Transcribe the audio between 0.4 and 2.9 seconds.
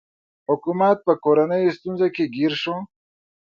حکومت په کورنیو ستونزو کې ګیر شو.